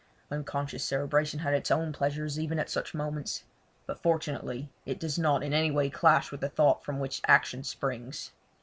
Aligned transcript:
Unconscious 0.31 0.83
cerebration 0.83 1.41
has 1.41 1.53
its 1.53 1.69
own 1.69 1.93
pleasures, 1.93 2.39
even 2.39 2.57
at 2.57 2.71
such 2.71 2.95
moments; 2.95 3.43
but 3.85 3.99
fortunately 4.01 4.67
it 4.83 4.99
does 4.99 5.19
not 5.19 5.43
in 5.43 5.53
any 5.53 5.69
way 5.69 5.91
clash 5.91 6.31
with 6.31 6.41
the 6.41 6.49
thought 6.49 6.83
from 6.83 6.97
which 6.99 7.21
action 7.27 7.63
springs. 7.63 8.31